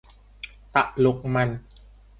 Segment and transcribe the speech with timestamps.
[0.75, 1.49] ตลกมัน